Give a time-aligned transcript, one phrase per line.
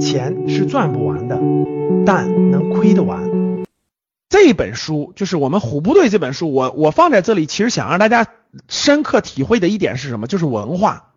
[0.00, 1.38] 钱是赚不完的，
[2.04, 3.30] 但能亏得完。
[4.28, 8.26] 这本书就是我们虎部队这本书，我我放在这里，其实想让大家
[8.68, 10.26] 深刻体会的一点是什么？
[10.26, 11.10] 就是文化。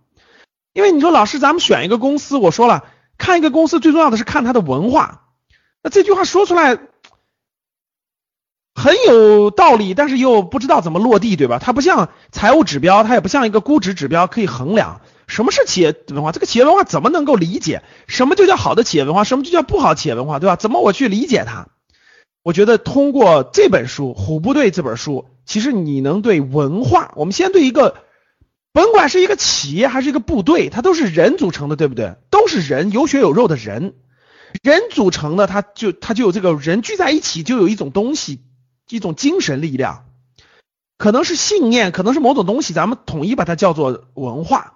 [0.74, 2.84] 因为你说老师，咱们选一个公司，我说了，
[3.18, 5.22] 看一个公司最重要的是看它的文化。
[5.82, 6.78] 那这句话说出来
[8.76, 11.58] 很有道理，但是又不知道怎么落地，对吧？
[11.58, 15.00] 它不像财务指标，它也不像一个估值指标可以衡量。
[15.28, 16.32] 什么是企业文化？
[16.32, 17.84] 这个企业文化怎么能够理解？
[18.08, 19.24] 什么就叫好的企业文化？
[19.24, 20.40] 什么就叫不好企业文化？
[20.40, 20.56] 对吧？
[20.56, 21.68] 怎么我去理解它？
[22.44, 27.96] 我觉得通过这本书《虎部队》这本书，其实你能对文化，我们先对一个，
[28.72, 32.18] 甭管是一个企业还是一个部队，它都是人组成的，对不对？
[32.30, 33.96] 都是人，有血有肉的人，
[34.62, 38.42] 人组成的，它就它就有这个人聚在一起，就有一种东西，
[38.90, 40.06] 一种精神力量，
[41.00, 44.75] 可能是信念，可能是某种东西，咱们统一把它叫做文化。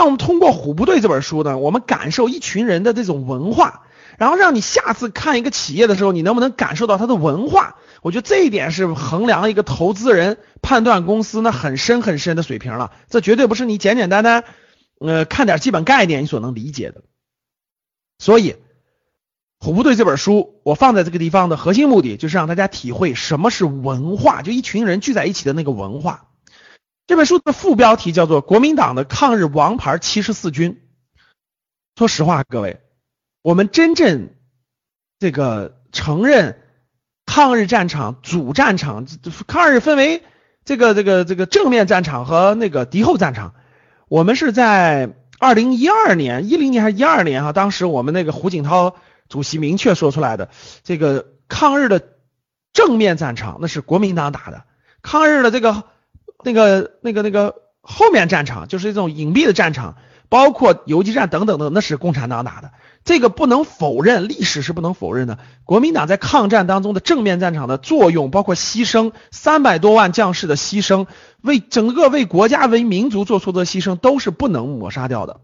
[0.00, 3.82] 那我们通过《虎部队》这本书呢，我们感受一群人的这种文化，
[4.16, 7.76] 然后让你下次看一个企业的时候，你能不能感受到它的文化？
[8.00, 12.92] 我觉得这一点是衡量一个投资人判断公司那很深很深的水平了。
[13.10, 14.44] 这绝对不是你简简单单
[15.00, 17.02] 呃看点基本概念你所能理解的。
[18.18, 18.52] 所以，
[19.58, 26.29] 《虎部队》这本书我放在这个地方的核心目的，就是让大家体会什么是文化，就一群人聚在一起的那个文化。
[27.10, 30.74] 这本书的副标题叫做《国民党的抗日王牌七十四军》。
[31.96, 32.78] 说实话，各位，
[33.42, 34.30] 我们真正
[35.18, 36.62] 这个承认
[37.26, 39.08] 抗日战场主战场，
[39.48, 40.22] 抗日分为
[40.64, 43.54] 这个这个这个正面战场和那个敌后战场。
[44.06, 47.52] 我们是在二零一二年、一零年还是一二年哈？
[47.52, 48.94] 当时我们那个胡锦涛
[49.28, 50.48] 主席明确说出来的，
[50.84, 52.06] 这个抗日的
[52.72, 54.62] 正面战场那是国民党打的，
[55.02, 55.82] 抗日的这个。
[56.44, 59.96] 那个、那个、那个后面战场就是这种隐蔽的战场，
[60.28, 62.72] 包括游击战等等的，那是共产党打的。
[63.02, 65.38] 这个不能否认，历史是不能否认的。
[65.64, 71.06] 国民党在抗战当中的正面战场的作用，包括牺牲三百多万将士的牺牲，
[71.40, 75.40] 为整个为国家为民族做出的牺牲，都是不能抹杀掉的。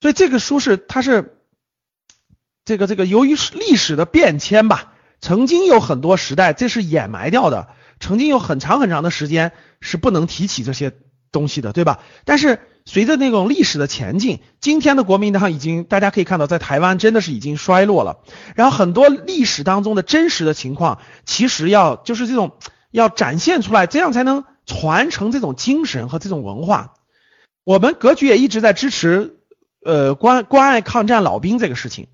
[0.00, 1.36] 所以这个书是它是
[2.64, 7.68] 这个这个由于历史的变迁吧，曾经有很多时代这是掩埋掉的。
[8.00, 10.92] 曾经有很长很长的时间是不能提起这些
[11.30, 12.00] 东西的，对吧？
[12.24, 18.20] 但是随着那种历史的前进，今天的国民党已经大家可以看到，在台湾真的是已经衰落了。
[18.56, 22.56] 然后很多历史当中的真实的情况，其实要就是这种
[22.90, 26.94] 要展现出来，这样才能传承这种精神和这种文化。
[27.64, 29.36] 我们格局也一直在支持
[29.84, 32.08] 呃关关爱抗战老兵这个事情。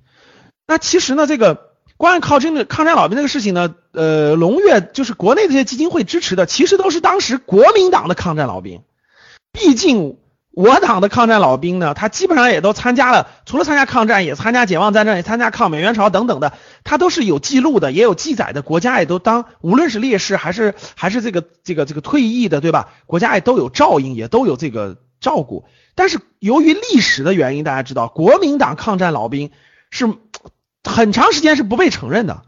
[0.67, 1.76] 那其实呢，这个。
[1.97, 8.83] 关于抗战的抗战老兵这个事情呢，呃，龙跃就是国内这些基金会支持的，其实都是当时国民党的抗战老兵。
[9.53, 10.19] 毕竟
[10.51, 16.53] 我党的抗战老兵呢，他基本上也都参加了，除了参加抗战，也参加解放战争，也参加抗美援朝等等的，
[16.85, 18.61] 他都是有记录的，也有记载的。
[18.61, 22.91] 国家也都当，无论是烈士还是还是这个这个这个退役的，对吧？
[23.07, 25.65] 国家也都有照应，也都有这个照顾。
[25.95, 29.51] 但是由于历史的原因，大家知道，国民党抗战老兵
[29.91, 30.11] 是。
[30.87, 32.43] 很长时间是不被承认的，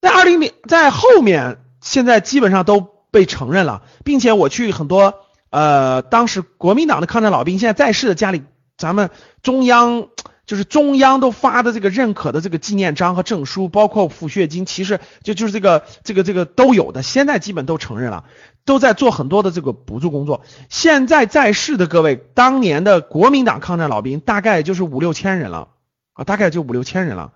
[0.00, 2.80] 在二零零在后面，现在基本上都
[3.10, 5.14] 被承认了，并且我去很多
[5.50, 8.42] 呃当时国民党的抗战老兵现在在世的家里，
[8.76, 9.10] 咱们
[9.42, 10.08] 中央
[10.46, 18.24] 就是中央都发的这个认可的这个纪念章和证书，包括抚恤金，其实就就是这个这个这个都有的，现在基本都承认了，
[18.66, 20.42] 都在做很多的这个补助工作。
[20.68, 25.68] 现在在世的各位，当年的国民党抗战老兵大概就是五六千人了
[26.12, 27.32] 啊，大概就五六千人了。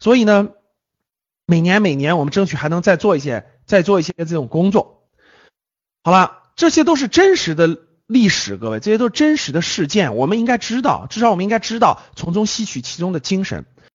[0.00, 0.50] 所以呢，
[1.46, 5.08] 每年每年我们争取还能再做一些，再做一些这种工作。
[6.02, 13.66] 好了，这些都是真实的历史，各位，这些都是真实的事件，我们应该知道，至少我们应该知道，从中吸取其中的精神。